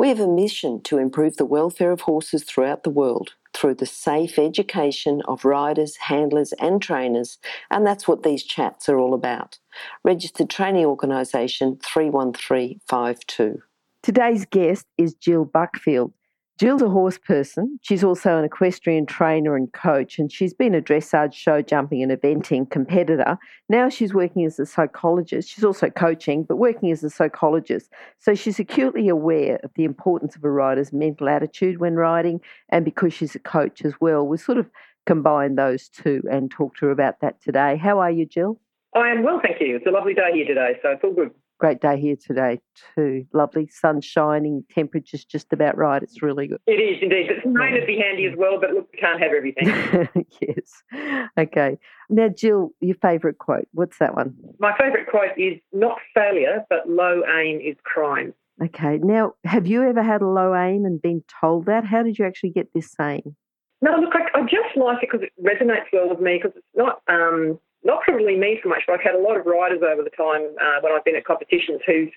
[0.00, 3.84] We have a mission to improve the welfare of horses throughout the world through the
[3.84, 7.36] safe education of riders, handlers, and trainers,
[7.70, 9.58] and that's what these chats are all about.
[10.02, 13.58] Registered Training Organisation 31352.
[14.02, 16.14] Today's guest is Jill Buckfield.
[16.60, 17.78] Jill's a horse person.
[17.80, 22.12] She's also an equestrian trainer and coach, and she's been a dressage, show jumping, and
[22.12, 23.38] eventing competitor.
[23.70, 25.48] Now she's working as a psychologist.
[25.48, 27.88] She's also coaching, but working as a psychologist.
[28.18, 32.84] So she's acutely aware of the importance of a rider's mental attitude when riding, and
[32.84, 34.68] because she's a coach as well, we sort of
[35.06, 37.78] combine those two and talk to her about that today.
[37.78, 38.60] How are you, Jill?
[38.94, 39.76] I am well, thank you.
[39.76, 41.30] It's a lovely day here today, so it's all good.
[41.60, 42.58] Great day here today
[42.94, 43.26] too.
[43.34, 46.02] Lovely, sun shining, temperature's just about right.
[46.02, 46.58] It's really good.
[46.66, 47.26] It is indeed.
[47.30, 50.26] It's rain would be handy as well, but look, we can't have everything.
[50.40, 51.30] yes.
[51.36, 51.78] Okay.
[52.08, 53.68] Now, Jill, your favourite quote.
[53.72, 54.34] What's that one?
[54.58, 58.32] My favourite quote is not failure, but low aim is crime.
[58.64, 58.96] Okay.
[58.96, 61.84] Now, have you ever had a low aim and been told that?
[61.84, 63.36] How did you actually get this saying?
[63.82, 66.66] No, look, I, I just like it because it resonates well with me because it's
[66.74, 70.02] not um, not probably me so much, but I've had a lot of riders over
[70.02, 72.12] the time uh, when I've been at competitions who's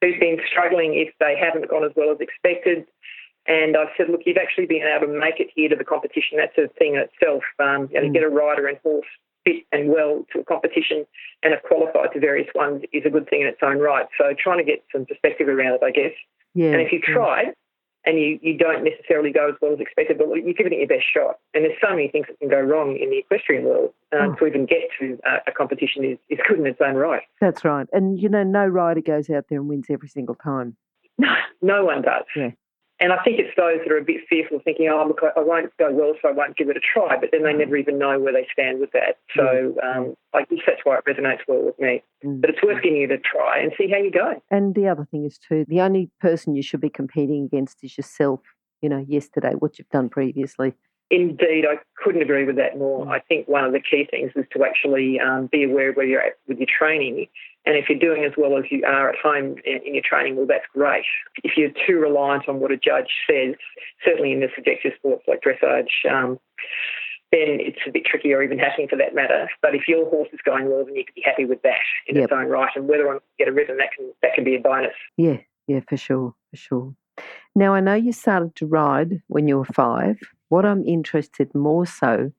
[0.00, 2.86] who've been struggling if they haven't gone as well as expected.
[3.46, 6.36] And I've said, look, you've actually been able to make it here to the competition.
[6.36, 7.42] That's a thing in itself.
[7.58, 8.12] Um, you know, mm.
[8.12, 9.08] to get a rider and horse
[9.44, 11.06] fit and well to a competition
[11.42, 14.06] and have qualified to various ones is a good thing in its own right.
[14.18, 16.12] So trying to get some perspective around it, I guess.
[16.54, 17.14] Yeah, and if you've yeah.
[17.14, 17.46] tried,
[18.04, 20.88] and you, you don't necessarily go as well as expected, but you're giving it your
[20.88, 21.38] best shot.
[21.54, 23.92] And there's so many things that can go wrong in the equestrian world.
[24.18, 24.36] Um.
[24.38, 27.22] To even get to a, a competition is, is good in its own right.
[27.40, 27.86] That's right.
[27.92, 30.76] And, you know, no rider goes out there and wins every single time.
[31.18, 31.28] No,
[31.62, 32.24] no one does.
[32.34, 32.50] Yeah.
[33.00, 35.76] And I think it's those that are a bit fearful, thinking, "Oh, look, I won't
[35.78, 37.58] go well, so I won't give it a try." But then they mm.
[37.58, 39.18] never even know where they stand with that.
[39.36, 39.84] So mm.
[39.84, 42.02] um, I guess that's why it resonates well with me.
[42.24, 42.40] Mm.
[42.40, 44.42] But it's worth giving it a try and see how you go.
[44.50, 47.96] And the other thing is too, the only person you should be competing against is
[47.96, 48.40] yourself.
[48.82, 50.74] You know, yesterday, what you've done previously.
[51.10, 53.06] Indeed, I couldn't agree with that more.
[53.06, 53.10] Mm.
[53.10, 56.06] I think one of the key things is to actually um, be aware of where
[56.06, 57.26] you're at with your training.
[57.64, 60.46] And if you're doing as well as you are at home in your training, well,
[60.46, 61.04] that's great.
[61.44, 63.54] If you're too reliant on what a judge says,
[64.04, 66.38] certainly in the subjective sports like dressage, um,
[67.30, 69.48] then it's a bit tricky or even happening for that matter.
[69.60, 72.16] But if your horse is going well, then you can be happy with that in
[72.16, 72.24] yep.
[72.24, 72.70] its own right.
[72.74, 74.94] And whether or not you get a rhythm, that can, that can be a bonus.
[75.16, 76.94] Yeah, yeah, for sure, for sure.
[77.54, 80.18] Now, I know you started to ride when you were five.
[80.48, 82.32] What I'm interested more so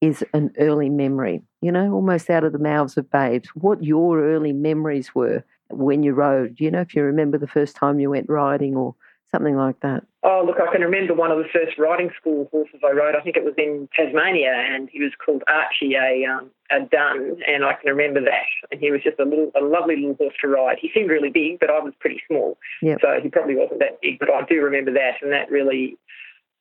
[0.00, 4.22] is an early memory, you know, almost out of the mouths of babes, what your
[4.22, 6.58] early memories were when you rode.
[6.58, 8.94] You know, if you remember the first time you went riding or
[9.30, 10.04] something like that.
[10.22, 13.14] Oh, look, I can remember one of the first riding school horses I rode.
[13.14, 17.36] I think it was in Tasmania, and he was called Archie, a, um, a dun,
[17.46, 18.50] and I can remember that.
[18.70, 20.78] And he was just a little, a lovely little horse to ride.
[20.80, 22.98] He seemed really big, but I was pretty small, yep.
[23.00, 24.18] so he probably wasn't that big.
[24.18, 25.96] But I do remember that, and that really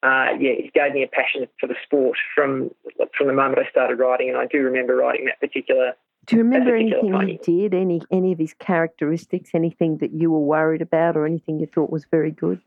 [0.02, 2.72] uh, yeah, it gave me a passion for the sport from
[3.18, 5.94] from the moment I started riding, and I do remember riding that particular.
[6.26, 7.38] Do you remember anything pony.
[7.44, 7.74] he did?
[7.74, 9.52] Any any of his characteristics?
[9.54, 12.62] Anything that you were worried about, or anything you thought was very good?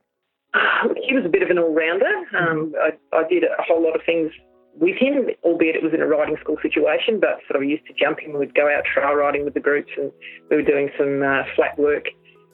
[1.07, 2.11] He was a bit of an all rounder.
[2.37, 4.33] Um, I, I did a whole lot of things
[4.75, 7.21] with him, albeit it was in a riding school situation.
[7.21, 8.39] But sort of used to jump jumping.
[8.39, 10.11] We'd go out trail riding with the groups, and
[10.51, 12.07] we were doing some uh, flat work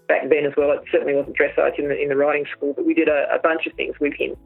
[0.08, 0.72] back then as well.
[0.72, 3.38] It certainly wasn't dressage in the in the riding school, but we did a, a
[3.42, 4.36] bunch of things with him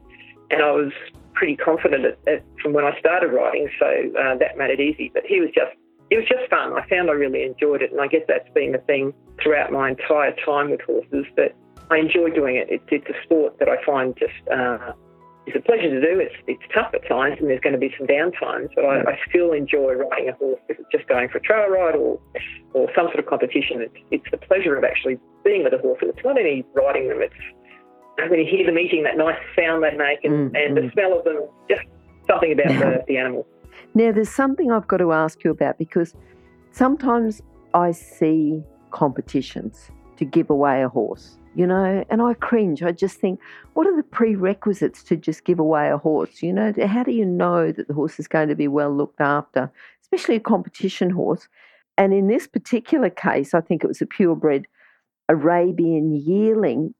[0.49, 0.91] and I was
[1.33, 5.11] pretty confident at, at, from when I started riding, so uh, that made it easy.
[5.13, 5.75] But he was just
[6.09, 6.73] it was just fun.
[6.73, 9.89] I found I really enjoyed it, and I guess that's been the thing throughout my
[9.89, 11.25] entire time with horses.
[11.37, 11.55] That
[11.89, 12.67] I enjoy doing it.
[12.69, 14.93] It's, it's a sport that I find just uh,
[15.45, 16.19] it's a pleasure to do.
[16.19, 19.01] It's it's tough at times, and there's going to be some down times, but I,
[19.01, 20.59] I still enjoy riding a horse.
[20.69, 22.19] If it's just going for a trail ride or
[22.73, 25.99] or some sort of competition, it's it's the pleasure of actually being with a horse.
[26.01, 27.41] It's not any riding them; it's
[28.17, 30.81] when you hear them eating, that nice sound they make, and, mm, and mm.
[30.81, 31.81] the smell of them, just
[32.27, 33.45] something about the, the animal.
[33.95, 36.13] Now, there's something I've got to ask you about because
[36.71, 37.41] sometimes
[37.73, 42.83] I see competitions to give away a horse, you know, and I cringe.
[42.83, 43.39] I just think,
[43.73, 46.41] what are the prerequisites to just give away a horse?
[46.41, 49.21] You know, how do you know that the horse is going to be well looked
[49.21, 49.71] after,
[50.01, 51.47] especially a competition horse?
[51.97, 54.67] And in this particular case, I think it was a purebred
[55.29, 56.93] Arabian yearling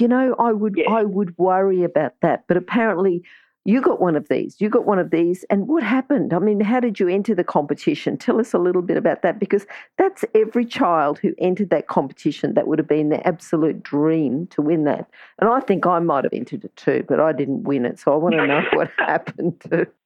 [0.00, 0.90] you know, I would Yeah.
[0.90, 2.44] I would worry about that.
[2.46, 3.22] But apparently,
[3.66, 4.60] you got one of these.
[4.60, 6.34] You got one of these, and what happened?
[6.34, 8.18] I mean, how did you enter the competition?
[8.18, 12.54] Tell us a little bit about that because that's every child who entered that competition.
[12.54, 15.08] That would have been their absolute dream to win that.
[15.38, 17.98] And I think I might have entered it too, but I didn't win it.
[17.98, 19.60] So I want to know what happened.
[19.70, 19.86] To,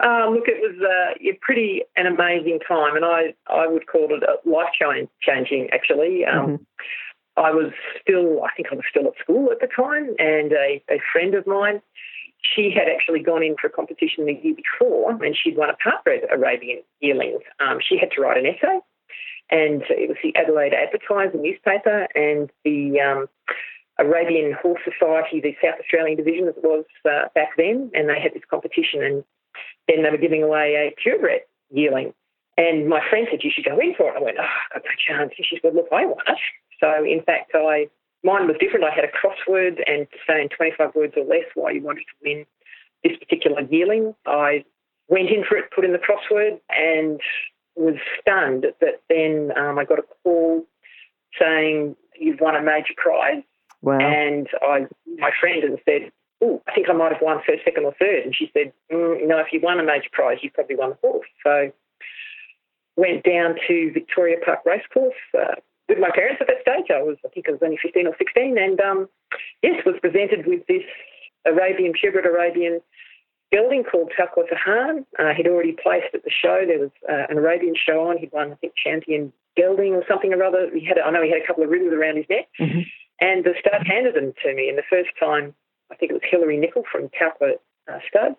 [0.00, 4.08] Uh, look, it was uh, a pretty an amazing time, and I, I would call
[4.12, 4.70] it a life
[5.20, 5.70] changing.
[5.70, 6.66] Actually, um, Mhm.
[7.36, 10.82] I was still, I think I was still at school at the time, and a,
[10.90, 11.80] a friend of mine,
[12.42, 15.76] she had actually gone in for a competition the year before, and she'd won a
[15.76, 17.38] part-bred Arabian yearling.
[17.60, 18.80] Um, she had to write an essay,
[19.50, 23.26] and it was the Adelaide Advertiser newspaper, and the um,
[23.98, 28.34] Arabian Horse Society, the South Australian division, it was uh, back then, and they had
[28.34, 29.24] this competition, and
[29.88, 32.12] then they were giving away a purebred yearling.
[32.58, 34.16] And my friend said, You should go in for it.
[34.16, 35.32] I went, Oh, I've got no chance.
[35.36, 36.38] And she said, Look, I won it.
[36.82, 37.88] So, in fact, I
[38.24, 38.84] mine was different.
[38.84, 42.04] I had a crossword and to say in 25 words or less why you wanted
[42.04, 42.46] to win
[43.04, 44.14] this particular yearling.
[44.26, 44.64] I
[45.08, 47.20] went in for it, put in the crossword, and
[47.76, 50.64] was stunned that then um, I got a call
[51.40, 53.42] saying, You've won a major prize.
[53.80, 53.98] wow.
[53.98, 54.86] And I,
[55.18, 58.24] my friend, and said, "Oh, I think I might have won first, second, or third.
[58.24, 60.98] And she said, mm, "No, if you won a major prize, you probably won the
[61.00, 61.72] horse." So
[62.96, 65.54] went down to Victoria Park Racecourse uh,
[65.92, 66.88] with my parents at that stage.
[66.88, 69.08] I was, I think, I was only fifteen or sixteen, and um,
[69.62, 70.82] yes, was presented with this
[71.44, 72.80] Arabian purebred Arabian
[73.52, 75.04] gelding called Talcott Tahan.
[75.18, 76.64] Uh, he'd already placed at the show.
[76.66, 78.16] There was uh, an Arabian show on.
[78.16, 80.70] He'd won, I think, champion gelding or something or other.
[80.72, 82.48] He had, I know, he had a couple of ribbons around his neck.
[82.58, 82.86] Mhm.
[83.20, 84.70] And the stud handed them to me.
[84.70, 85.54] And the first time,
[85.92, 88.34] I think it was Hilary Nickel from Talcott uh, Stud,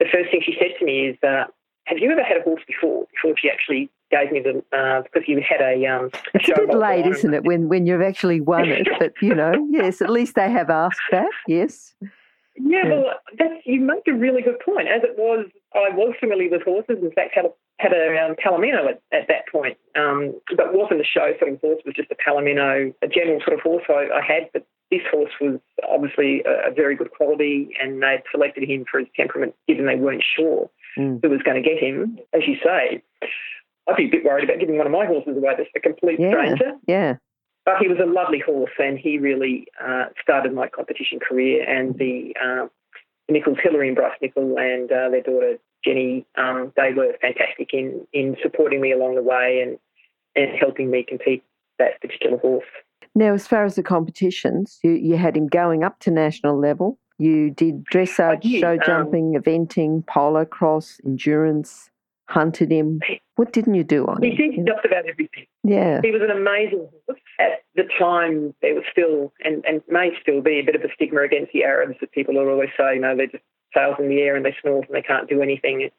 [0.00, 1.44] the first thing she said to me is, uh,
[1.84, 3.06] have you ever had a horse before?
[3.12, 6.76] Before she actually gave me the, uh, because you had a um, It's a bit
[6.76, 8.86] late, isn't it, when, when you've actually won it?
[8.98, 11.94] But, you know, yes, at least they have asked that, yes.
[12.00, 12.08] Yeah,
[12.56, 12.88] Yeah.
[12.90, 13.04] well,
[13.38, 14.86] that's, you make a really good point.
[14.88, 16.98] As it was, I was familiar with horses.
[17.02, 17.50] In fact, had a,
[17.80, 21.60] had a um, Palomino at, at that point, um, but wasn't a show sort of
[21.60, 21.82] horse.
[21.84, 24.48] Was just a Palomino, a general sort of horse I, I had.
[24.52, 25.58] But this horse was
[25.88, 29.96] obviously a, a very good quality, and they'd selected him for his temperament, given they
[29.96, 31.18] weren't sure Mm.
[31.24, 32.20] who was going to get him.
[32.32, 33.02] As you say,
[33.88, 36.18] I'd be a bit worried about giving one of my horses away to a complete
[36.18, 36.30] Yeah.
[36.30, 36.72] stranger.
[36.86, 37.16] Yeah.
[37.64, 41.64] But he was a lovely horse, and he really uh, started my competition career.
[41.68, 42.70] And the um,
[43.28, 48.06] Nichols, Hillary and Bryce Nichol, and uh, their daughter Jenny, um, they were fantastic in
[48.12, 49.78] in supporting me along the way and
[50.36, 51.42] and helping me compete
[51.78, 52.64] that particular horse.
[53.14, 56.98] Now, as far as the competitions, you, you had him going up to national level.
[57.18, 61.90] You did dressage, did, show um, jumping, eventing, polocrosse, endurance,
[62.28, 63.00] hunted him.
[63.36, 64.64] What didn't you do on He him?
[64.64, 65.46] did just about everything.
[65.62, 66.00] Yeah.
[66.02, 67.20] He was an amazing horse.
[67.38, 70.88] At the time, there was still, and, and may still be, a bit of a
[70.94, 73.42] stigma against the Arabs that people will always say, you know, they're just
[73.74, 75.90] tails in the air and they snort and they can't do anything.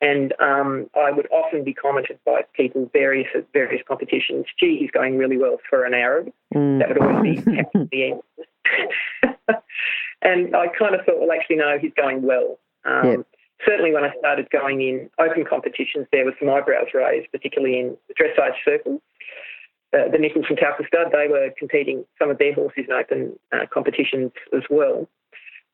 [0.00, 4.90] And um, I would often be commented by people various at various competitions, gee, he's
[4.90, 6.30] going really well for an Arab.
[6.54, 6.78] Mm.
[6.80, 7.52] That would always be
[7.90, 8.20] the end.
[10.22, 12.58] and I kind of thought, well, actually, no, he's going well.
[12.84, 13.26] Um, Yep.
[13.66, 17.96] Certainly, when I started going in open competitions, there were some eyebrows raised, particularly in
[18.08, 19.00] the dressage circles.
[19.92, 23.38] Uh, the Nichols from Tauca Stud, they were competing some of their horses in open
[23.52, 25.06] uh, competitions as well.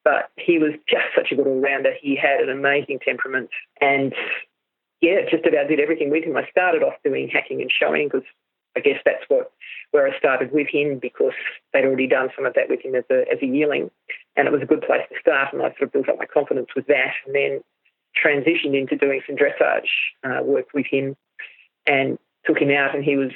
[0.04, 1.92] But he was just such a good all rounder.
[2.00, 4.12] He had an amazing temperament and,
[5.00, 6.36] yeah, just about did everything with him.
[6.36, 8.26] I started off doing hacking and showing because
[8.76, 9.52] I guess that's what
[9.90, 11.32] where I started with him because
[11.72, 13.90] they'd already done some of that with him as a, as a yearling.
[14.36, 15.52] And it was a good place to start.
[15.52, 17.60] And I sort of built up my confidence with that and then
[18.16, 19.88] transitioned into doing some dressage
[20.24, 21.16] uh, work with him
[21.86, 22.94] and took him out.
[22.94, 23.30] And he was,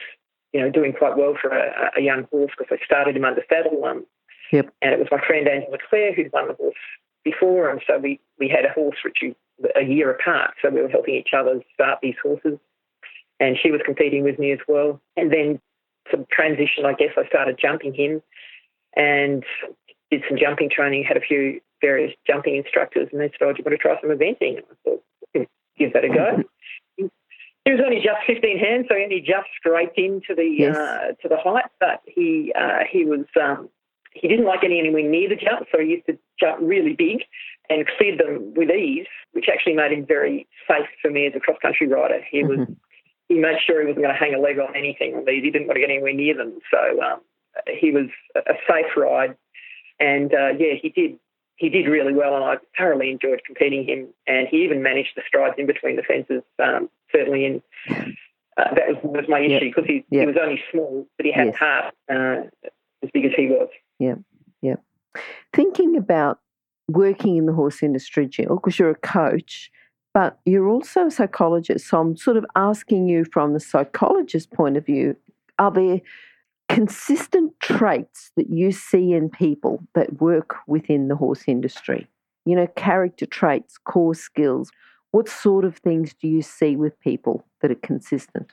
[0.53, 3.43] you know, doing quite well for a, a young horse because I started him under
[3.49, 3.85] saddle.
[3.85, 4.07] Um,
[4.53, 4.73] Yep.
[4.83, 6.75] And it was my friend Angela Clare who'd won the horse
[7.25, 7.71] before.
[7.71, 9.25] And so we, we had a horse which
[9.75, 10.55] a year apart.
[10.61, 12.59] So we were helping each other start these horses.
[13.41, 15.01] And she was competing with me as well.
[15.17, 15.61] And then
[16.11, 18.23] some transition, I guess I started jumping him
[18.95, 19.43] and
[20.11, 23.59] did some jumping training, had a few various jumping instructors, and they said, Oh, do
[23.59, 24.57] you want to try some eventing?
[24.57, 25.03] And I thought,
[25.37, 25.43] "Hmm,
[25.77, 26.43] give that a go.
[27.65, 30.77] He was only just 15 hands, so he only just scraped into the Yes.
[30.77, 33.69] uh, to the height, but he uh, he was um,
[34.15, 37.23] he didn't like getting anywhere near the jump, so he used to jump really big
[37.71, 41.41] and cleared them with ease, which actually made him very safe for me as a
[41.41, 42.21] cross country rider.
[42.29, 42.77] He was Mhm.
[43.29, 45.45] he made sure he wasn't going to hang a leg on anything on these.
[45.45, 46.59] He didn't want to get anywhere near them.
[46.71, 47.21] So um,
[47.69, 49.37] he was a a safe ride.
[50.01, 51.17] And uh, yeah, he did
[51.57, 54.09] he did really well, and I thoroughly enjoyed competing him.
[54.27, 56.43] And he even managed the strides in between the fences.
[56.63, 60.21] Um, certainly, in uh, that was, was my issue because he, Yep.
[60.21, 61.57] he was only small, but he had Yes.
[61.57, 61.95] heart.
[62.11, 62.69] Uh,
[63.03, 63.69] as big as he was.
[63.99, 64.15] Yeah,
[64.61, 64.77] yeah.
[65.53, 66.39] Thinking about
[66.89, 69.71] working in the horse industry, Jill, because you're a coach,
[70.15, 71.89] but you're also a psychologist.
[71.89, 75.17] So I'm sort of asking you from the psychologist point of view,
[75.59, 76.01] are there
[76.73, 82.09] consistent traits that you see in people that work within the horse industry?
[82.45, 84.71] You know, character traits, core skills.
[85.11, 88.53] What sort of things do you see with people that are consistent?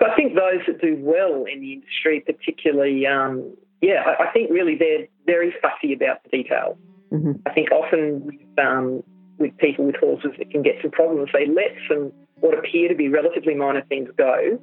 [0.00, 4.50] I think those that do well in the industry, particularly, um, yeah, I, I, think
[4.50, 6.78] really they're very fussy about the detail.
[7.12, 7.32] Mm-hmm.
[7.44, 9.02] I think often with, um,
[9.38, 11.28] with people with horses, it can get some problems.
[11.34, 14.58] They let some what appear to be relatively minor things go,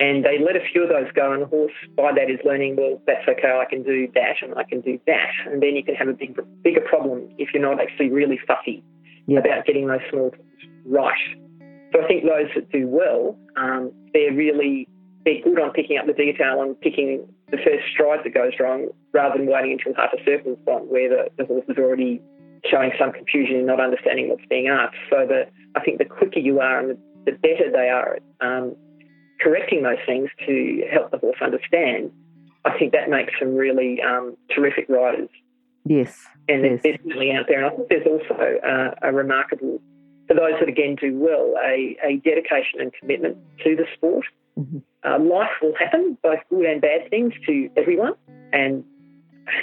[0.00, 2.76] and they let a few of those go, and the horse by that is learning,
[2.76, 5.30] well, that's okay, I can do that and I can do that.
[5.46, 8.82] And then you can have a big, bigger problem if you're not actually really fussy
[9.26, 9.44] yep.
[9.44, 11.20] about getting those small things right.
[11.92, 14.88] So I think those that do well, um, they're really
[15.26, 18.88] they're good on picking up the detail and picking the first stride that goes wrong
[19.12, 22.22] rather than waiting until half a circle is gone where the, the horse is already
[22.64, 24.96] showing some confusion and not understanding what's being asked.
[25.10, 25.44] So the,
[25.76, 28.76] I think the quicker you are and the, the better they are at um,
[29.42, 32.12] correcting those things to help the horse understand,
[32.64, 35.30] I think that makes them really um, terrific riders.
[35.84, 36.18] Yes.
[36.48, 36.80] And yes.
[36.82, 37.64] they're definitely out there.
[37.64, 39.80] And I think there's also uh, a remarkable,
[40.28, 44.26] for those that again do well, a, a dedication and commitment to the sport.
[44.58, 44.78] Mm-hmm.
[45.02, 48.12] Uh, life will happen, both good and bad things, to everyone.
[48.52, 48.84] And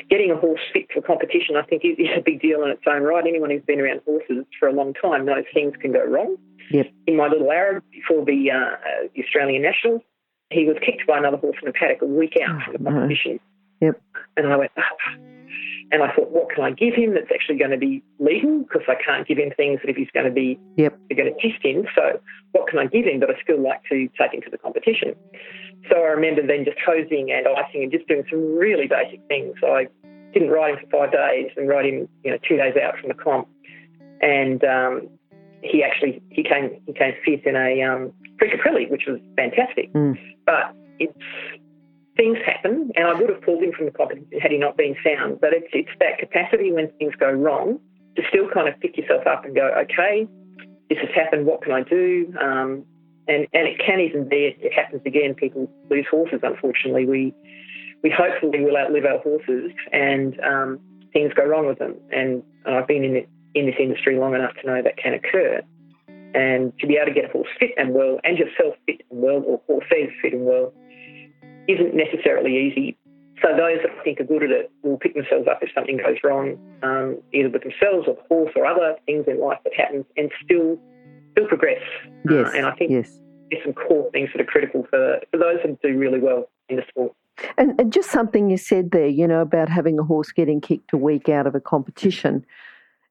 [0.09, 3.03] getting a horse fit for competition, I think, is, a big deal in its own
[3.03, 3.25] right.
[3.25, 6.37] Anyone who's been around horses for a long time knows things can go wrong.
[6.71, 6.87] Yep.
[7.07, 8.75] In my little Arab before the, uh,
[9.15, 10.01] the Australian Nationals,
[10.49, 12.89] he was kicked by another horse in a paddock a week out oh, from the
[12.89, 13.39] competition.
[13.81, 13.87] No.
[13.87, 14.01] Yep.
[14.37, 14.81] And I went, oh.
[15.91, 18.59] and I thought, what can I give him that's actually going to be legal?
[18.59, 20.97] Because I can't give him things that if he's going to be, yep.
[21.09, 21.85] they're going to test him.
[21.95, 22.19] So
[22.51, 23.19] what can I give him?
[23.19, 25.15] But I still like to take him to the competition.
[25.89, 29.55] So I remember then just hosing and icing and just doing some really basic things.
[29.63, 29.87] I
[30.33, 33.09] didn't ride him for five days and ride him, you know, two days out from
[33.09, 33.47] the comp.
[34.21, 35.09] And um,
[35.61, 39.93] he actually he came he came fifth in a um, Prix which was fantastic.
[39.93, 40.17] Mm.
[40.45, 41.13] But it's
[42.15, 44.95] things happen, and I would have pulled him from the competition had he not been
[45.03, 45.39] sound.
[45.39, 47.79] But it's it's that capacity when things go wrong
[48.15, 50.27] to still kind of pick yourself up and go, okay,
[50.89, 51.45] this has happened.
[51.45, 52.33] What can I do?
[52.41, 52.85] Um,
[53.27, 55.33] and and it can even be it, happens again.
[55.35, 56.39] People lose horses.
[56.43, 57.33] Unfortunately, we
[58.03, 60.79] we hopefully will outlive our horses, and um,
[61.13, 61.95] things go wrong with them.
[62.11, 65.61] And, I've been in it, in this industry long enough to know that can occur.
[66.35, 69.21] And to be able to get a horse fit and well, and yourself fit and
[69.21, 70.73] well, or horses fit and well,
[71.67, 72.97] isn't necessarily easy.
[73.41, 75.97] So those that I think are good at it will pick themselves up if something
[75.97, 79.73] goes wrong, um, either with themselves or the horse or other things in life that
[79.73, 80.77] happen, and still
[81.37, 81.81] still progress.
[82.05, 83.11] Uh, yes, uh, and I think yes.
[83.51, 86.77] there's some core things that are critical for, for those that do really well in
[86.77, 87.13] the sport.
[87.57, 90.91] And, and, just something you said there, you know, about having a horse getting kicked
[90.91, 92.43] a week out of a competition.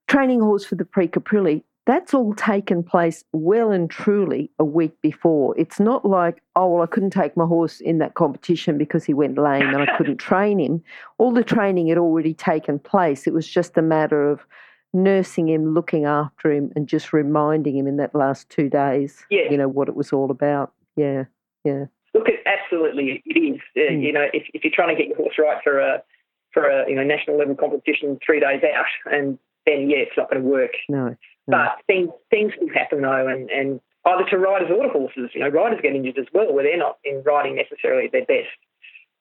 [0.09, 4.65] Training a horse for the Prix Caprilli, that's all taken place well and truly a
[4.65, 5.57] week before.
[5.57, 9.15] It's not like, oh, well, I couldn't take my horse in that competition because he
[9.15, 10.83] went lame and I couldn't train him.
[11.19, 13.29] All the training had already taken place.
[13.29, 14.45] It was just a matter of
[14.93, 19.51] nursing him, looking after him, and just reminding him in that last two days, yeah.
[19.51, 20.73] you know, what it was all about.
[20.97, 21.25] Yeah,
[21.65, 21.87] yeah.
[22.15, 23.61] Look, it, absolutely, it is.
[23.77, 24.03] Uh, mm.
[24.03, 26.03] You know, if, if you're trying to get your horse right for a
[26.53, 30.31] for a you know national level competition three days out, and then yeah, it's not
[30.31, 30.73] going to work.
[30.89, 31.17] No, no.
[31.47, 35.31] But things things will happen though, and and either to riders or to horses.
[35.35, 38.25] You know, riders get injured as well, where they're not in riding necessarily at their
[38.25, 38.49] best.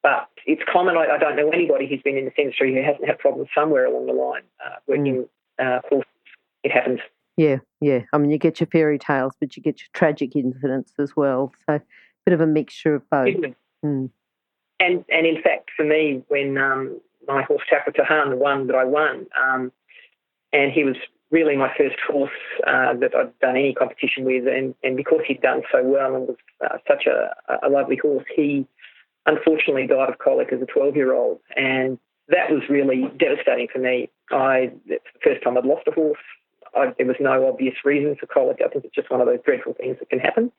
[0.01, 0.95] But it's common.
[0.95, 3.85] I, I don't know anybody who's been in this industry who hasn't had problems somewhere
[3.85, 5.29] along the line uh, working mm.
[5.59, 6.09] Uh, horses.
[6.63, 6.99] It happens.
[7.37, 8.01] Yeah, yeah.
[8.13, 11.51] I mean, you get your fairy tales, but you get your tragic incidents as well.
[11.67, 11.81] So a
[12.25, 13.35] bit of a mixture of both.
[13.85, 14.09] Mm.
[14.79, 18.75] And and in fact, for me, when um, my horse Taqwa Tahan, the one that
[18.75, 19.71] I won, um,
[20.51, 20.95] and he was
[21.31, 22.31] really my first horse
[22.65, 26.27] uh, that I'd done any competition with, and, and because he'd done so well and
[26.27, 27.35] was uh, such a,
[27.65, 28.65] a lovely horse, he
[29.25, 31.97] unfortunately died of colic as a 12 year old, and
[32.29, 34.09] that was really devastating for me.
[34.31, 36.19] I it's the first time I'd lost a horse.
[36.75, 38.59] I, there was no obvious reason for colic.
[38.63, 40.51] I think it's just one of those dreadful things that can happen.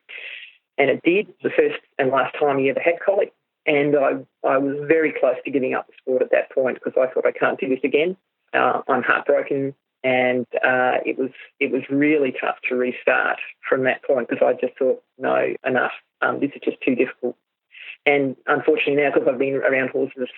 [0.78, 3.32] And it did, the first and last time he ever had colic.
[3.66, 4.12] And I,
[4.46, 7.26] I was very close to giving up the sport at that point because I thought
[7.26, 8.16] I can't do this again.
[8.54, 14.04] Uh, I'm heartbroken, and uh, it was it was really tough to restart from that
[14.04, 15.92] point because I just thought, no, enough.
[16.22, 17.36] Um, this is just too difficult.
[18.06, 20.28] And unfortunately now, because I've been around horses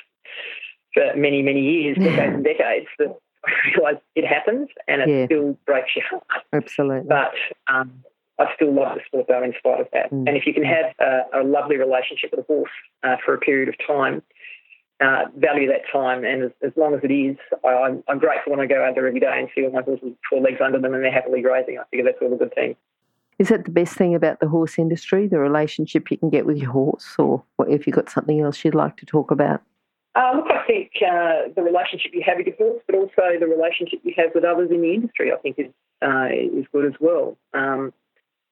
[0.98, 5.26] for many many years, decades and decades, that I realise it happens, and it yeah.
[5.26, 6.44] still breaks your heart.
[6.52, 7.08] Absolutely.
[7.08, 7.32] But
[7.72, 8.04] um,
[8.38, 10.10] I still love the sport though, in spite of that.
[10.10, 10.28] Mm.
[10.28, 12.70] And if you can have a, a lovely relationship with a horse
[13.02, 14.22] uh, for a period of time,
[15.00, 16.24] uh, value that time.
[16.24, 18.94] And as, as long as it is, I, I'm, I'm grateful when I go out
[18.94, 21.12] there every day and see all my horses with four legs under them and they're
[21.12, 21.78] happily grazing.
[21.78, 22.76] I figure that's all a good thing.
[23.38, 26.56] Is that the best thing about the horse industry, the relationship you can get with
[26.56, 29.62] your horse, or what, if you've got something else you'd like to talk about?
[30.14, 33.46] Uh, look, I think uh, the relationship you have with your horse, but also the
[33.46, 35.72] relationship you have with others in the industry, I think is
[36.02, 37.36] uh, is good as well.
[37.54, 37.92] Um,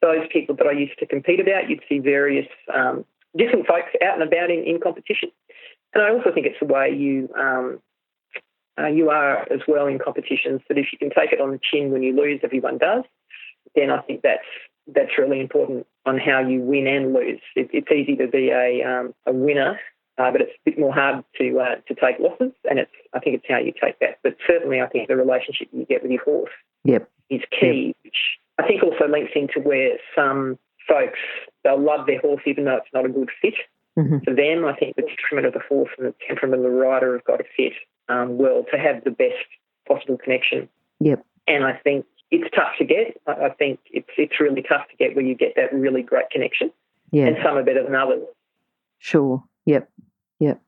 [0.02, 3.04] those people that I used to compete about, you'd see various um,
[3.36, 5.30] different folks out and about in, in competition,
[5.94, 7.80] and I also think it's the way you um,
[8.78, 10.60] uh, you are as well in competitions.
[10.68, 13.04] That if you can take it on the chin when you lose, everyone does.
[13.74, 14.46] Then I think that's
[14.94, 17.40] that's really important on how you win and lose.
[17.56, 19.80] It, it's easy to be a, um, a winner,
[20.18, 23.20] uh, but it's a bit more hard to uh, to take losses, and it's I
[23.20, 24.18] think it's how you take that.
[24.22, 26.50] But certainly, I think the relationship you get with your horse
[26.84, 27.08] yep.
[27.28, 27.96] is key, yep.
[28.02, 30.58] which I think also links into where some
[30.88, 31.18] folks
[31.64, 33.54] they'll love their horse even though it's not a good fit
[33.98, 34.18] mm-hmm.
[34.24, 34.64] for them.
[34.64, 37.38] I think the temperament of the horse and the temperament of the rider have got
[37.38, 37.72] to fit
[38.08, 39.34] um, well to have the best
[39.86, 40.68] possible connection.
[41.00, 41.24] Yep.
[41.48, 43.20] And I think it's tough to get.
[43.26, 46.72] I think it's it's really tough to get where you get that really great connection.
[47.12, 47.26] Yeah.
[47.26, 48.24] And some are better than others.
[48.98, 49.44] Sure.
[49.66, 49.90] Yep.
[50.40, 50.60] Yep.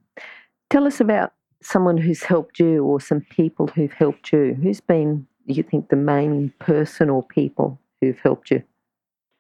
[0.71, 4.57] Tell us about someone who's helped you or some people who've helped you.
[4.63, 8.63] Who's been, you think, the main person or people who've helped you?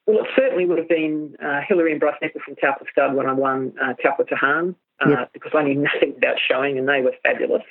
[0.07, 3.27] Well, it certainly would have been uh, Hillary and Bryce Necker from Taupo Stud when
[3.27, 4.75] I won uh, Taupo Tahan
[5.05, 5.33] uh, yep.
[5.33, 7.63] because I knew nothing about showing and they were fabulous.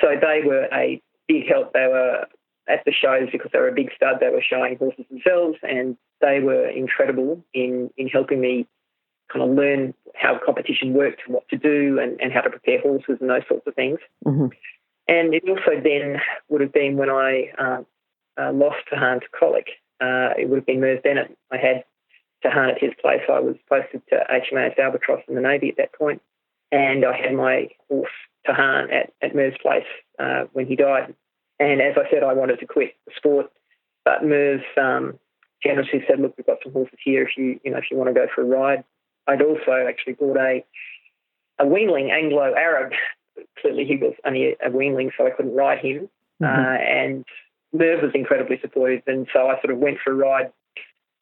[0.00, 1.72] So they were a big help.
[1.74, 2.26] They were
[2.68, 4.16] at the shows because they were a big stud.
[4.20, 8.66] They were showing horses themselves, and they were incredible in in helping me
[9.32, 12.80] kind of learn how competition worked and what to do and, and how to prepare
[12.80, 13.98] horses and those sorts of things.
[14.26, 14.46] Mm-hmm.
[15.06, 17.82] And it also then would have been when I uh,
[18.40, 19.68] uh, lost Tahan to colic.
[20.00, 21.36] Uh, it would have been Merv Bennett.
[21.50, 21.84] I had
[22.44, 23.22] Tahan at his place.
[23.28, 26.22] I was posted to HMAS Albatross in the Navy at that point,
[26.70, 28.10] and I had my horse
[28.46, 29.86] Tahan at, at Merv's place
[30.18, 31.14] uh, when he died.
[31.58, 33.50] And as I said, I wanted to quit the sport,
[34.04, 35.18] but Merv um,
[35.62, 37.22] generously said, "Look, we've got some horses here.
[37.22, 38.84] If you you know if you want to go for a ride."
[39.28, 40.64] I'd also actually bought a
[41.60, 42.92] a weanling Anglo Arab.
[43.60, 46.08] Clearly, he was only a weanling, so I couldn't ride him.
[46.42, 46.44] Mm-hmm.
[46.44, 47.24] Uh, and
[47.72, 50.52] Merv was incredibly supportive, and so I sort of went for a ride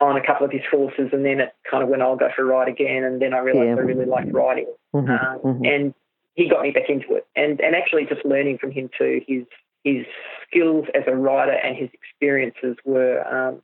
[0.01, 2.43] on a couple of his horses, and then it kind of went, I'll go for
[2.43, 3.77] a ride again, and then I realised yeah.
[3.77, 5.11] I really liked riding, mm-hmm.
[5.11, 5.65] Uh, mm-hmm.
[5.65, 5.95] and
[6.35, 9.45] he got me back into it, and and actually just learning from him too, his
[9.85, 10.05] his
[10.47, 13.63] skills as a writer and his experiences were um,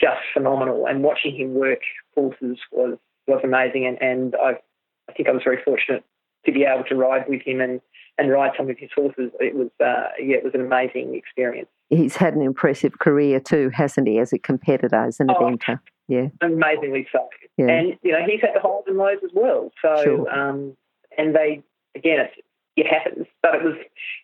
[0.00, 0.86] just phenomenal.
[0.86, 1.80] And watching him work
[2.14, 2.98] horses was
[3.30, 3.86] was amazing.
[3.86, 4.58] And, and I,
[5.08, 6.04] I think I was very fortunate
[6.44, 7.80] to be able to ride with him and,
[8.18, 9.30] and ride some of his horses.
[9.40, 11.68] It was uh, yeah, it was an amazing experience.
[11.88, 15.80] He's had an impressive career too, hasn't he, as a competitor, as an oh, eventer?
[16.08, 17.28] Yeah, amazingly so.
[17.56, 17.68] Yeah.
[17.68, 19.70] And you know he's had the highs and lows as well.
[19.80, 20.30] So sure.
[20.30, 20.76] um,
[21.16, 21.62] and they
[21.94, 22.34] again, it's
[22.76, 23.26] it happens.
[23.42, 23.76] But it was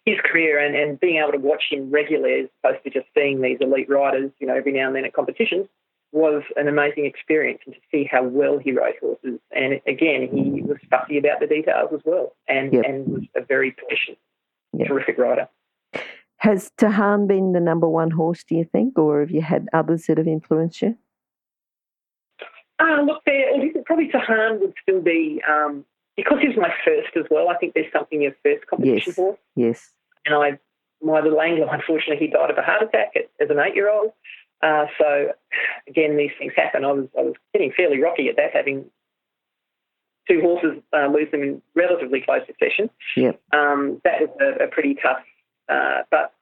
[0.04, 3.40] his career and, and being able to watch him regularly as opposed to just seeing
[3.40, 5.66] these elite riders, you know, every now and then at competitions
[6.12, 9.38] was an amazing experience and to see how well he rode horses.
[9.54, 12.84] And again, he was fussy about the details as well and, yep.
[12.86, 14.18] and was a very patient,
[14.72, 14.88] yep.
[14.88, 15.48] terrific rider.
[16.38, 20.06] Has Tahan been the number one horse, do you think, or have you had others
[20.06, 20.96] that have influenced you?
[22.78, 23.46] Uh, look, there,
[23.84, 25.84] probably Tahan would still be um,
[26.16, 29.16] because he was my first as well, I think there's something in first competition yes.
[29.16, 29.38] horse.
[29.54, 29.92] Yes.
[30.24, 30.58] And I,
[31.02, 34.12] my little Anglo, unfortunately, he died of a heart attack as an eight-year-old.
[34.62, 35.28] Uh, so
[35.88, 36.84] again, these things happen.
[36.84, 38.86] I was I was getting fairly rocky at that, having
[40.28, 42.90] two horses uh, lose them in relatively close succession.
[43.16, 43.32] Yeah.
[43.52, 45.22] Um, that was a, a pretty tough.
[45.68, 46.32] Uh, but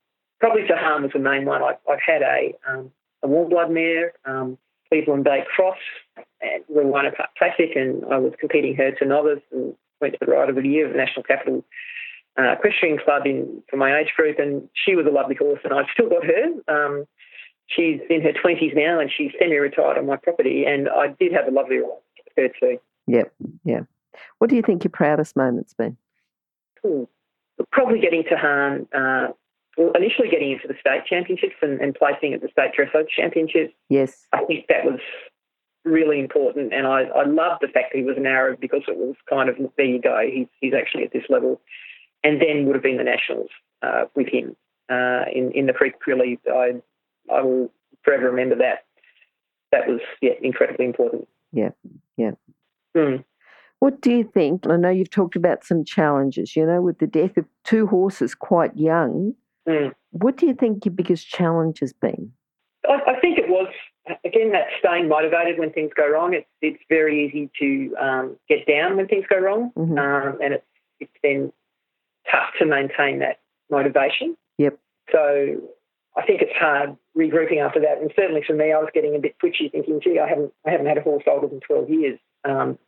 [0.41, 1.63] probably Tahan was the main one.
[1.63, 2.91] I, have had a um,
[3.23, 5.79] a warm blood mare, um, Cleveland Bay Cross,
[6.41, 10.19] and we won a classic, and I was competing her to novice and went to
[10.21, 11.65] the Rider of the Year of the National Capital
[12.39, 15.73] uh, Equestrian Club in for my age group, and she was a lovely horse, and
[15.73, 16.45] I've still got her.
[16.69, 17.07] Um,
[17.67, 21.47] she's in her twenties now, and she's semi-retired on my property, and I did have
[21.47, 21.89] a lovely ride
[22.37, 22.79] with her too.
[23.07, 23.81] Yep, yeah.
[24.39, 25.97] What do you think your proudest moment's been?
[26.85, 27.05] Hmm.
[27.71, 28.87] Probably getting Tahan.
[28.93, 29.33] Uh,
[29.77, 33.75] well, initially getting into the state championships and, and placing at the state dressage championships.
[33.89, 35.01] Yes, I think that was
[35.85, 36.73] really important.
[36.73, 39.49] And I, I loved the fact that he was an Arab because it was kind
[39.49, 41.61] of, there you go, he's, he's actually at this level.
[42.23, 43.51] And then would have been the Nationals
[43.83, 44.57] uh, with him
[44.89, 46.39] uh, in, in the Prix Caprilli.
[46.51, 46.81] I,
[47.33, 48.85] I will forever remember that.
[49.73, 51.29] That was, yeah, incredibly important.
[51.53, 51.71] Yeah,
[52.17, 52.33] yeah.
[52.97, 53.25] Mm.
[53.81, 54.67] What do you think?
[54.69, 58.35] I know you've talked about some challenges, you know, with the death of two horses
[58.35, 59.35] quite young.
[59.69, 59.93] Mm.
[60.11, 62.33] What do you think your biggest challenge has been?
[62.89, 63.69] I, I think it was
[64.25, 66.35] again, that staying motivated when things go wrong.
[66.35, 69.99] It's it's very easy to um, get down when things go wrong, mm-hmm.
[69.99, 70.67] um, and it's
[71.01, 71.53] it's then
[72.31, 74.37] tough to maintain that motivation.
[74.59, 74.79] Yep.
[75.13, 75.61] So
[76.17, 77.99] I think it's hard regrouping after that.
[78.01, 80.71] And certainly for me, I was getting a bit twitchy, thinking, "Gee, I haven't I
[80.71, 82.79] haven't had a horse older than twelve years." Um,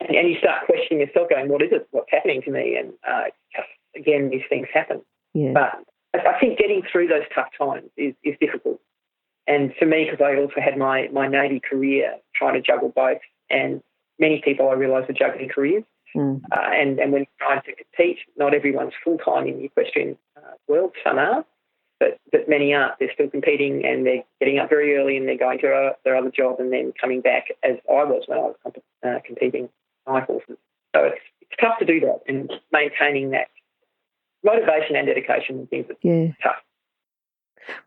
[0.00, 1.88] and, and, you start questioning yourself, going, "What is it?
[1.90, 3.24] What's happening to me?" And uh,
[3.54, 5.02] just again, these things happen.
[5.34, 5.52] Yeah.
[5.52, 8.80] But I think getting through those tough times is, is difficult.
[9.46, 13.20] And for me, because I also had my, my Navy career trying to juggle both,
[13.50, 13.82] and
[14.18, 15.84] many people I realise are juggling careers.
[16.16, 16.42] Mm.
[16.50, 20.54] Uh, and, and when trying to compete, not everyone's full time in the equestrian uh,
[20.66, 20.92] world.
[21.04, 21.44] Some are,
[22.00, 22.98] but, but many aren't.
[22.98, 26.30] They're still competing and they're getting up very early and they're going to their other
[26.30, 29.68] job and then coming back as I was when I was comp- uh, competing
[30.06, 30.56] my horses.
[30.94, 33.48] So it's, it's tough to do that and maintaining that
[34.44, 36.32] motivation and dedication and things are yeah.
[36.42, 36.62] tough.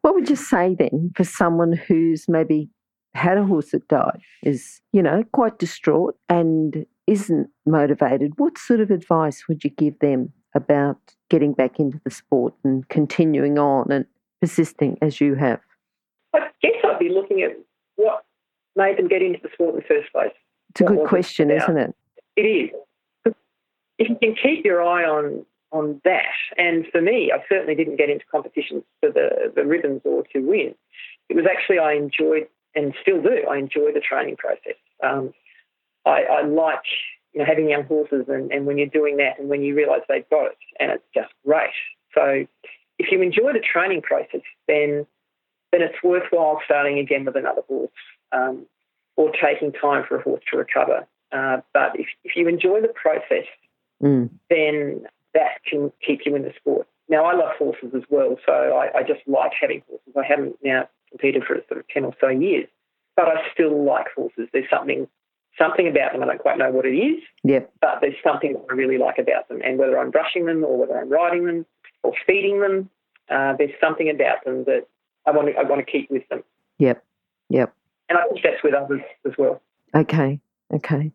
[0.02, 2.70] What would you say then for someone who's maybe
[3.14, 8.34] had a horse that died, is, you know, quite distraught and isn't motivated?
[8.38, 10.98] What sort of advice would you give them about
[11.30, 14.06] getting back into the sport and continuing on and
[14.42, 15.60] persisting as you have?
[16.34, 17.58] I guess I'd be looking at
[17.96, 18.26] what
[18.76, 20.32] made them get into the sport in the first place.
[20.70, 21.96] It's a what good question, isn't it?
[22.36, 22.70] It is.
[23.98, 26.36] If you can keep your eye on on that.
[26.58, 30.40] And for me, I certainly didn't get into competitions for the, the ribbons or to
[30.40, 30.76] win.
[31.30, 33.46] It was actually I enjoyed and still do.
[33.50, 34.76] I enjoy the training process.
[35.04, 35.34] Um,
[36.06, 36.84] I, I, like
[37.34, 40.02] you know having young horses, and, and when you're doing that, and when you realise
[40.08, 41.70] they've got it, and it's just great.
[42.14, 42.46] So
[43.00, 45.06] if you enjoy the training process, then
[45.72, 47.92] then it's worthwhile starting again with another horse,
[48.32, 48.66] um,
[49.16, 51.08] or taking time for a horse to recover.
[51.32, 53.48] Uh, but if, if you enjoy the process,
[54.04, 54.30] mm.
[54.50, 56.88] then that can keep you in the sport.
[57.08, 60.14] Now, I love horses as well, so I, I just like having horses.
[60.18, 62.68] I haven't now competed for sort of 10 or so years,
[63.16, 64.48] but I still like horses.
[64.52, 65.08] There's something
[65.58, 66.24] something about them.
[66.24, 67.72] I don't quite know what it is, yep.
[67.82, 69.62] but there's something that I really like about them.
[69.64, 71.66] And whether I'm brushing them or whether I'm riding them
[72.04, 72.90] or feeding them,
[73.30, 74.88] uh, there's something about them that
[75.26, 76.44] I want to, I want to keep with them.
[76.80, 77.04] Yep,
[77.50, 77.74] yep.
[78.10, 79.62] And I think that's with others as well.
[79.96, 80.40] Okay,
[80.74, 81.12] okay.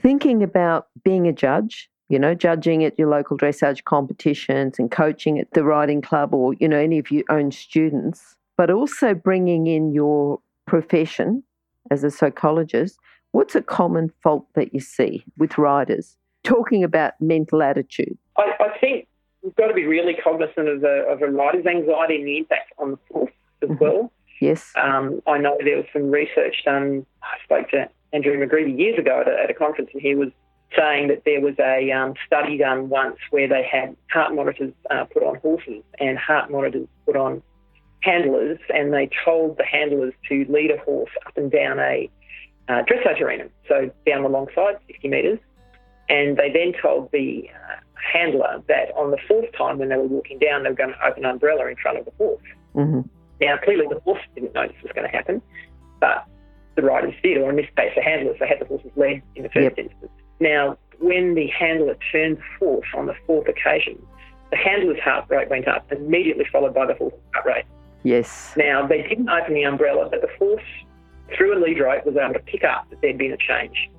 [0.00, 5.38] Thinking about being a judge you know, judging at your local dressage competitions and coaching
[5.38, 9.66] at the riding club or, you know, any of your own students, but also bringing
[9.66, 11.42] in your profession
[11.90, 12.98] as a psychologist.
[13.32, 16.16] What's a common fault that you see with riders?
[16.44, 18.16] Talking about mental attitude.
[18.36, 19.08] I, I think
[19.42, 22.72] we've got to be really cognizant of, the, of a rider's anxiety and the impact
[22.78, 23.84] on the horse as mm-hmm.
[23.84, 24.12] well.
[24.40, 24.72] Yes.
[24.76, 27.06] Um, I know there was some research done.
[27.22, 30.28] I spoke to Andrew McGreevy years ago at a, at a conference, and he was
[30.76, 35.04] saying that there was a um, study done once where they had heart monitors uh,
[35.04, 37.42] put on horses and heart monitors put on
[38.00, 42.10] handlers, and they told the handlers to lead a horse up and down a
[42.68, 45.38] uh, dressage arena, so down the long side, 60 metres.
[46.08, 47.76] And they then told the uh,
[48.12, 51.06] handler that on the fourth time when they were walking down, they were going to
[51.06, 52.42] open an umbrella in front of the horse.
[52.74, 53.00] Mm-hmm.
[53.40, 55.42] Now, clearly the horse didn't know this was going to happen,
[56.00, 56.26] but
[56.76, 58.36] the riders did, or in this case, the handlers.
[58.38, 59.78] They had the horses led in the first yep.
[59.78, 60.12] instance.
[60.40, 64.00] Now, when the handler turned the horse on the fourth occasion,
[64.50, 67.64] the handler's heart rate went up, immediately followed by the horse's heart rate.
[68.04, 68.52] Yes.
[68.56, 70.62] Now, they didn't open the umbrella, but the horse,
[71.36, 73.90] through a lead rope, was able to pick up that there'd been a change.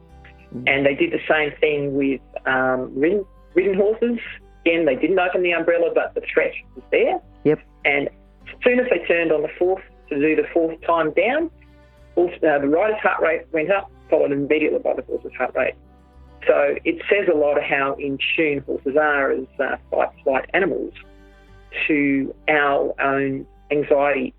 [0.56, 0.64] Mm.
[0.68, 4.20] And they did the same thing with um, ridden, ridden horses.
[4.66, 7.20] Again, they didn't open the umbrella, but the threat was there.
[7.44, 7.60] Yep.
[7.86, 11.50] And as soon as they turned on the fourth to do the fourth time down,
[12.16, 15.74] also, uh, the rider's heart rate went up, followed immediately by the horse's heart rate.
[16.46, 20.50] So it says a lot of how in tune horses are as uh, fight flight
[20.54, 20.94] animals
[21.88, 24.34] to our own anxiety.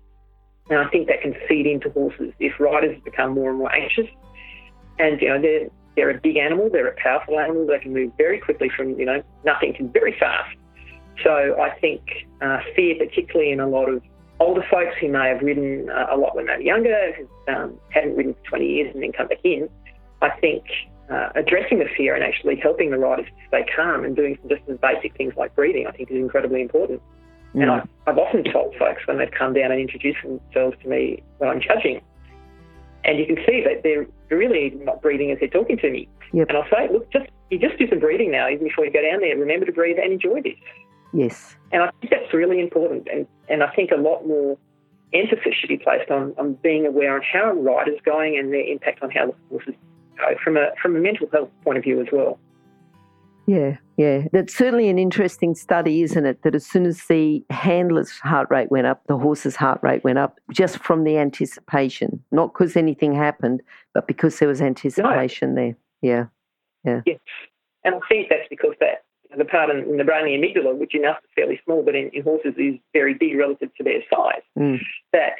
[0.69, 4.07] And I think that can feed into horses if riders become more and more anxious.
[4.97, 8.11] And, you know, they're, they're a big animal, they're a powerful animal, they can move
[8.17, 10.55] very quickly from, you know, nothing to very fast.
[11.23, 12.01] So I think
[12.41, 14.01] uh, fear, particularly in a lot of
[14.39, 17.13] older folks who may have ridden uh, a lot when they were younger,
[17.47, 19.69] um, hadn't ridden for 20 years and then come back in,
[20.21, 20.63] I think
[21.09, 24.65] uh, addressing the fear and actually helping the riders stay calm and doing some just
[24.65, 27.01] some basic things like breathing, I think is incredibly important.
[27.55, 27.61] Mm.
[27.61, 31.23] And I, I've often told folks when they've come down and introduced themselves to me
[31.37, 32.01] when I'm judging,
[33.03, 36.07] and you can see that they're really not breathing as they're talking to me.
[36.33, 36.49] Yep.
[36.49, 39.01] And I'll say, look, just you just do some breathing now, even before you go
[39.01, 39.37] down there.
[39.37, 40.57] Remember to breathe and enjoy this.
[41.13, 41.55] Yes.
[41.71, 43.07] And I think that's really important.
[43.11, 44.57] And, and I think a lot more
[45.13, 48.65] emphasis should be placed on, on being aware on how a rider's going and their
[48.65, 49.75] impact on how the horse is
[50.17, 52.39] go from a from a mental health point of view as well.
[53.47, 54.27] Yeah, yeah.
[54.31, 56.41] That's certainly an interesting study, isn't it?
[56.43, 60.17] That as soon as the handler's heart rate went up, the horse's heart rate went
[60.17, 63.61] up just from the anticipation, not because anything happened,
[63.93, 65.61] but because there was anticipation no.
[65.61, 65.75] there.
[66.01, 66.25] Yeah,
[66.83, 67.01] yeah.
[67.05, 67.19] Yes.
[67.83, 69.03] And I think that's because that
[69.37, 72.09] the part in the brain, the amygdala, which in us is fairly small, but in,
[72.13, 74.41] in horses is very big relative to their size.
[74.57, 74.79] Mm.
[75.13, 75.33] That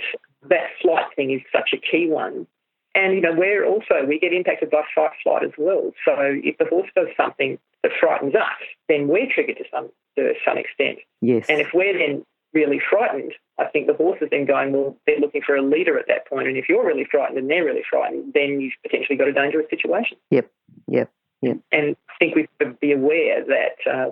[0.49, 2.45] that flight thing is such a key one.
[2.93, 5.91] And you know, we're also we get impacted by fight flight as well.
[6.05, 8.57] So if the horse does something that frightens us,
[8.89, 10.97] then we're triggered to some to some extent.
[11.21, 11.45] Yes.
[11.49, 15.19] And if we're then really frightened, I think the horse is then going, well, they're
[15.19, 16.47] looking for a leader at that point.
[16.47, 19.67] And if you're really frightened and they're really frightened, then you've potentially got a dangerous
[19.69, 20.17] situation.
[20.31, 20.49] Yep.
[20.87, 21.11] Yep.
[21.41, 21.57] Yep.
[21.71, 24.11] And I think we've got to be aware that uh,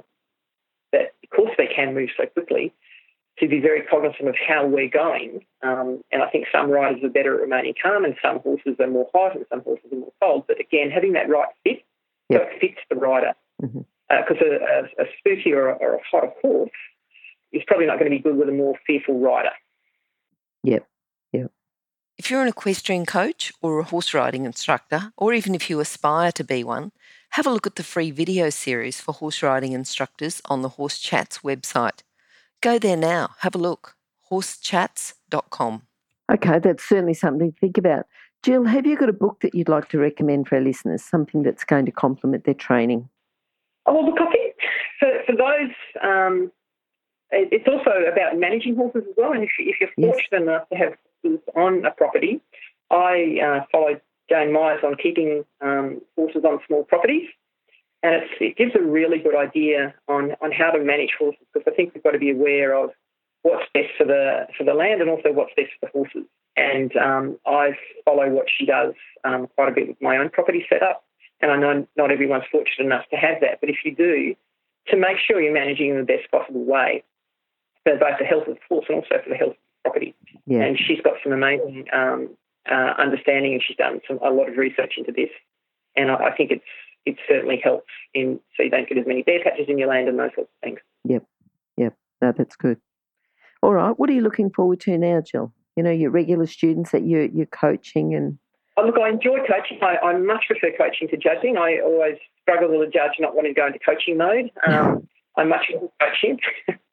[0.91, 2.73] that because they can move so quickly,
[3.39, 5.43] to be very cognizant of how we're going.
[5.63, 8.88] Um, and I think some riders are better at remaining calm, and some horses are
[8.88, 10.43] more hot, and some horses are more cold.
[10.47, 11.83] But again, having that right fit,
[12.29, 12.41] Yep.
[12.41, 13.33] so it fits the rider.
[13.63, 13.80] Mm-hmm.
[14.10, 16.69] Uh, because a, a, a spooky or a, or a hot horse
[17.52, 19.52] is probably not going to be good with a more fearful rider.
[20.63, 20.86] Yep.
[21.32, 21.52] Yep.
[22.17, 26.32] If you're an equestrian coach or a horse riding instructor, or even if you aspire
[26.34, 26.91] to be one,
[27.32, 30.99] have a look at the free video series for horse riding instructors on the Horse
[30.99, 32.02] Chats website.
[32.62, 33.95] Go there now, have a look.
[34.32, 35.84] horsechats.com.
[36.32, 38.06] Okay, that's certainly something to think about.
[38.43, 41.04] Jill, have you got a book that you'd like to recommend for our listeners?
[41.04, 43.10] Something that's going to complement their training?
[43.86, 44.56] Oh, well, look, I think
[45.00, 46.52] for, for those, um,
[47.32, 49.34] it's also about managing horses as well.
[49.34, 50.15] And if, if you're Yes.
[50.15, 50.93] fortunate enough to have
[51.24, 52.41] horses on a property,
[52.89, 57.28] I uh, followed Jane Myers on keeping um, horses on small properties.
[58.04, 61.72] And it's, it gives a really good idea on, on how to manage horses because
[61.72, 62.91] I think we've got to be aware of
[63.43, 66.30] what's best for the for the land and also what's best for the horses.
[66.56, 67.72] And um, I
[68.06, 68.93] follow what she does
[69.24, 71.04] um, quite a bit with my own property setup.
[71.43, 74.34] And I know not everyone's fortunate enough to have that, but if you do,
[74.88, 77.03] to make sure you're managing in the best possible way
[77.84, 80.15] for both the health of the horse and also for the health of the property.
[80.47, 80.62] Yeah.
[80.62, 82.29] And she's got some amazing um,
[82.71, 85.29] uh, understanding, and she's done some a lot of research into this.
[85.97, 86.63] And I, I think it's
[87.06, 90.08] it certainly helps in so you don't get as many bare patches in your land
[90.08, 90.79] and those sorts of things.
[91.03, 91.25] Yep,
[91.75, 92.77] yep, no, that's good.
[93.62, 93.99] All right.
[93.99, 95.53] What are you looking forward to now, Jill?
[95.75, 98.38] You know, your regular students that you're, you're coaching and
[98.75, 99.79] Oh, look, I enjoy coaching.
[99.81, 101.57] I, I much prefer coaching to judging.
[101.57, 104.51] I always struggle with a judge not wanting to go into coaching mode.
[104.67, 106.39] Um, I much prefer coaching.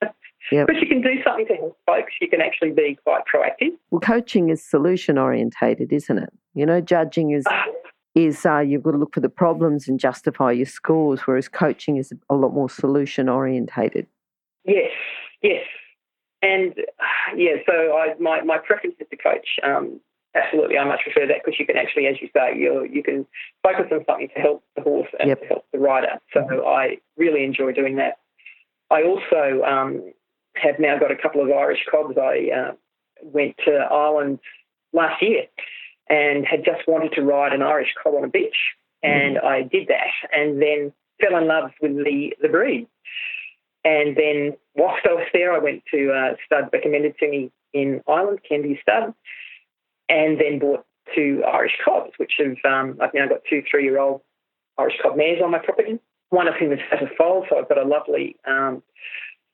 [0.00, 0.14] Yep.
[0.66, 2.12] But you can do something to help folks.
[2.20, 3.70] You can actually be quite proactive.
[3.90, 6.32] well, coaching is solution orientated, isn't it?
[6.54, 7.66] You know, judging is Ah,
[8.14, 11.96] is uh, you've got to look for the problems and justify your scores, whereas coaching
[11.96, 14.06] is a lot more solution orientated.
[14.64, 14.90] Yes,
[15.42, 15.64] yes.
[16.42, 19.46] And uh, yeah, so I, my, my preference is to coach.
[19.62, 20.00] Um,
[20.34, 23.26] absolutely, I much prefer that because you can actually, as you say, you you can
[23.62, 25.40] focus on something to help the horse and Yep.
[25.40, 26.18] to help the rider.
[26.32, 28.18] So I really enjoy doing that.
[28.90, 30.12] I also um,
[30.56, 32.16] have now got a couple of Irish cobs.
[32.18, 32.72] I uh,
[33.22, 34.40] went to Ireland
[34.92, 35.44] last year
[36.08, 38.56] and had just wanted to ride an Irish cob on a beach,
[39.02, 42.86] and I did that, and then fell in love with the the breed.
[43.84, 48.02] And then whilst I was there, I went to uh, stud recommended to me in
[48.06, 49.14] Ireland, Kennedy Stud,
[50.10, 53.98] and then bought two Irish cobs, which have um, I've now got two three year
[53.98, 54.20] old
[54.76, 55.98] Irish cob mares on my property.
[56.30, 58.36] One of whom is has a foal, so I've got a lovely.
[58.46, 58.82] Um,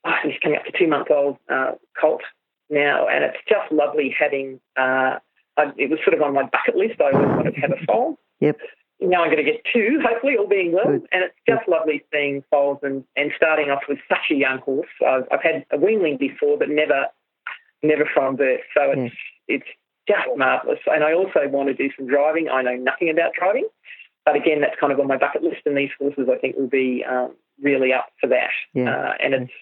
[0.04, 2.22] oh, he's coming up to two month old uh, colt
[2.70, 4.60] now, and it's just lovely having.
[4.76, 5.18] Uh,
[5.58, 7.00] I, it was sort of on my bucket list.
[7.00, 8.18] I always wanted to have a foal.
[8.40, 8.58] Yep.
[9.00, 10.86] Now I'm going to get two, hopefully, all being well.
[10.86, 11.06] Good.
[11.12, 14.88] And it's just lovely seeing foals and, and starting off with such a young horse.
[15.06, 17.06] I've, I've had a weanling before, but never
[17.82, 18.60] never from birth.
[18.74, 19.14] So it's
[19.48, 19.68] it's
[20.06, 20.78] just marvellous.
[20.86, 22.48] And I also want to do some driving.
[22.48, 23.68] I know nothing about driving,
[24.24, 25.62] but again, that's kind of on my bucket list.
[25.66, 28.50] And these horses, I think, will be um, really up for that.
[28.74, 28.94] Yeah.
[28.94, 29.52] Uh, and it's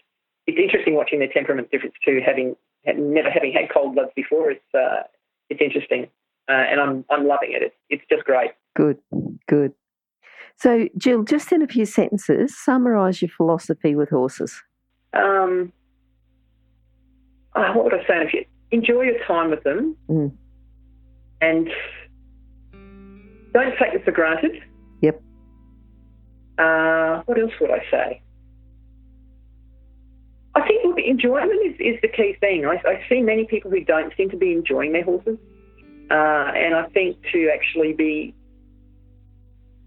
[0.46, 2.20] it's interesting watching their temperament difference too.
[2.24, 5.02] Having never having had cold bloods before, it's uh,
[5.48, 6.08] it's interesting,
[6.48, 7.62] uh, and I'm I'm loving it.
[7.62, 8.50] It's it's just great.
[8.74, 8.98] Good,
[9.48, 9.72] good.
[10.56, 14.62] So, Jill, just in a few sentences, summarise your philosophy with horses.
[15.12, 15.72] Um,
[17.54, 18.24] oh, what would I say?
[18.24, 20.32] If you enjoy your time with them, Mm.
[21.40, 21.68] and
[23.52, 24.62] don't take them for granted.
[25.00, 25.22] Yep.
[26.58, 28.20] Uh, what else would I say?
[30.56, 32.64] I think look, enjoyment is, is the key thing.
[32.64, 35.38] I, I see many people who don't seem to be enjoying their horses,
[36.10, 38.34] uh, and I think to actually be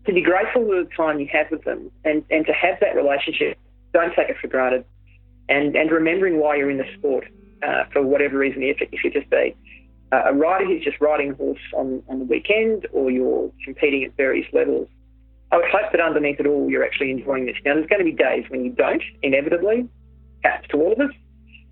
[0.06, 2.96] to be grateful for the time you have with them, and, and to have that
[2.96, 3.58] relationship.
[3.94, 4.84] Don't take it for granted,
[5.50, 7.28] and and remembering why you're in the sport
[7.64, 8.64] uh, for whatever reason.
[8.64, 9.56] If if you're just a
[10.12, 14.16] a rider who's just riding a horse on, on the weekend, or you're competing at
[14.16, 14.88] various levels,
[15.52, 17.56] I would hope that underneath it all, you're actually enjoying this.
[17.66, 19.90] Now, there's going to be days when you don't, inevitably,
[20.44, 21.12] happens to all of us.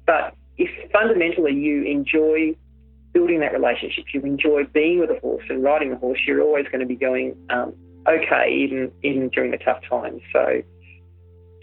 [0.06, 2.56] But if fundamentally you enjoy
[3.13, 6.65] building that relationship, you enjoy being with a horse and riding a horse, you're always
[6.65, 7.74] going to be going um,
[8.08, 10.21] okay, even even during the tough times.
[10.32, 10.62] So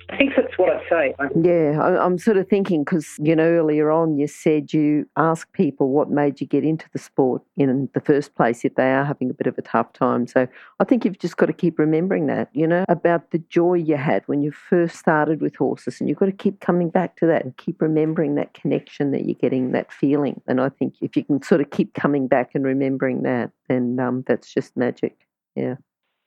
[0.08, 1.14] I think that's what I'd say.
[1.40, 5.90] Yeah, I'm sort of thinking because, you know, earlier on you said you ask people
[5.90, 9.30] what made you get into the sport in the first place if they are having
[9.30, 10.26] a bit of a tough time.
[10.26, 10.46] So
[10.80, 13.96] I think you've just got to keep remembering that, you know, about the joy you
[13.96, 16.00] had when you first started with horses.
[16.00, 19.24] And you've got to keep coming back to that and keep remembering that connection that
[19.24, 20.40] you're getting, that feeling.
[20.46, 23.98] And I think if you can sort of keep coming back and remembering that, then
[24.00, 25.26] um, that's just magic.
[25.54, 25.76] Yeah.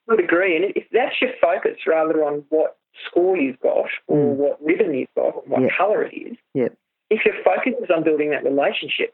[0.08, 0.56] I would agree.
[0.56, 2.78] And if that's your focus rather on what
[3.08, 4.36] score you've got or mm.
[4.36, 5.72] what ribbon you've got or what yep.
[5.78, 6.74] colour it is, yep.
[7.10, 9.14] if your focus is on building that relationship,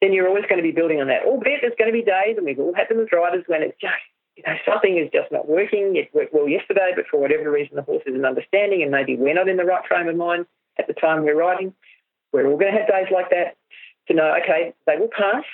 [0.00, 1.24] then you're always going to be building on that.
[1.24, 3.76] Albeit there's going to be days, and we've all had them as riders, when it's
[3.80, 3.98] just,
[4.36, 5.96] you know, something is just not working.
[5.96, 9.34] It worked well yesterday, but for whatever reason, the horse isn't understanding, and maybe we're
[9.34, 10.46] not in the right frame of mind
[10.78, 11.74] at the time we're riding.
[12.32, 13.56] We're all going to have days like that
[14.06, 15.44] to know, okay, they will pass.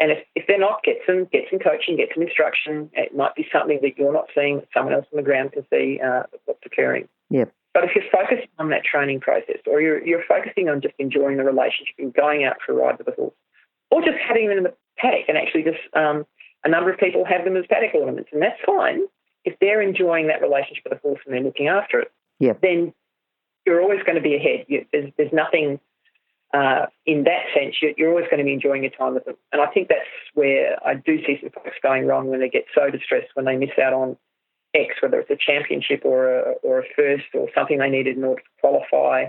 [0.00, 2.88] And if, if they're not, get some get some coaching, get some instruction.
[2.92, 5.66] It might be something that you're not seeing, that someone else on the ground can
[5.70, 7.08] see uh, what's occurring.
[7.30, 7.52] Yep.
[7.74, 11.36] But if you're focusing on that training process, or you're you're focusing on just enjoying
[11.36, 13.34] the relationship and going out for a ride with the horse,
[13.90, 16.24] or just having them in the paddock, and actually just um,
[16.64, 19.00] a number of people have them as paddock ornaments, and that's fine
[19.44, 22.12] if they're enjoying that relationship with the horse and they're looking after it.
[22.40, 22.60] Yep.
[22.60, 22.92] Then
[23.66, 24.66] you're always going to be ahead.
[24.68, 25.80] You, there's, there's nothing
[26.54, 29.36] uh, in that sense, you're always going to be enjoying your time with them.
[29.52, 32.64] And I think that's where I do see some folks going wrong when they get
[32.74, 34.16] so distressed when they miss out on
[34.74, 38.24] X, whether it's a championship or a, or a first or something they needed in
[38.24, 39.26] order to qualify,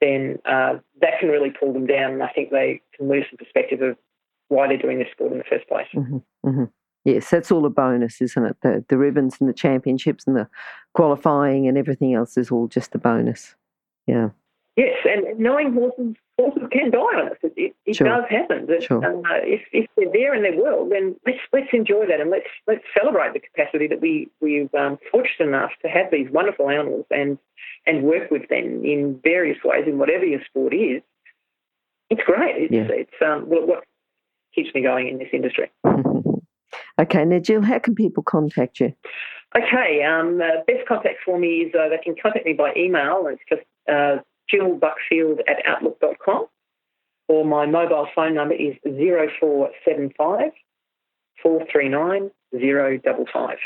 [0.00, 2.12] then uh, that can really pull them down.
[2.12, 3.96] And I think they can lose the perspective of
[4.48, 5.86] why they're doing this sport in the first place.
[5.94, 6.64] Mm-hmm, mm-hmm.
[7.04, 8.56] Yes, that's all a bonus, isn't it?
[8.62, 10.48] The, the ribbons and the championships and the
[10.92, 13.54] qualifying and everything else is all just a bonus.
[14.06, 14.30] Yeah.
[14.76, 17.38] Yes, and knowing horses horses can die on us.
[17.42, 18.08] It, it, it sure.
[18.08, 18.66] does happen.
[18.66, 19.02] But, sure.
[19.02, 22.46] uh, if, if they're there and they're well, then let's let's enjoy that and let's
[22.66, 27.06] let's celebrate the capacity that we we've um, fortunate enough to have these wonderful animals
[27.10, 27.38] and
[27.86, 31.02] and work with them in various ways in whatever your sport is.
[32.10, 32.70] It's great.
[32.70, 32.86] It's, yeah.
[32.90, 33.84] it's um, what, what
[34.54, 35.70] keeps me going in this industry.
[37.00, 38.92] okay, now Jill, how can people contact you?
[39.56, 43.26] Okay, um, uh, best contact for me is uh, they can contact me by email.
[43.26, 43.62] It's just
[44.52, 46.46] uh, Jill Buckfield at outlook.com,
[47.28, 50.52] or my mobile phone number is 0475
[51.42, 53.58] 439 055.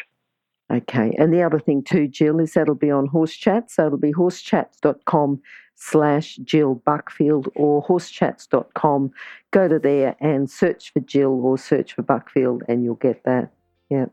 [0.72, 3.70] Okay, and the other thing too, Jill, is that'll be on Horse Chat.
[3.70, 5.42] So it'll be horsechats.com
[5.74, 9.10] slash Jill Buckfield or horsechats.com.
[9.50, 13.50] Go to there and search for Jill or search for Buckfield and you'll get that.
[13.88, 14.06] Yeah.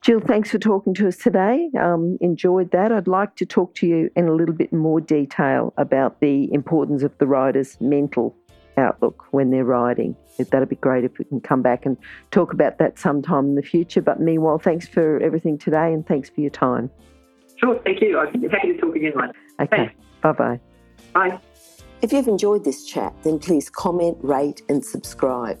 [0.00, 1.70] Jill, thanks for talking to us today.
[1.80, 2.92] Um, enjoyed that.
[2.92, 7.02] I'd like to talk to you in a little bit more detail about the importance
[7.02, 8.36] of the rider's mental
[8.76, 10.16] outlook when they're riding.
[10.38, 11.96] That'd be great if we can come back and
[12.30, 14.00] talk about that sometime in the future.
[14.02, 16.90] But meanwhile, thanks for everything today and thanks for your time.
[17.56, 18.18] Sure, thank you.
[18.18, 19.34] I'm happy to talk again later.
[19.60, 20.60] Okay, bye bye.
[21.12, 21.38] Bye.
[22.00, 25.60] If you've enjoyed this chat, then please comment, rate, and subscribe.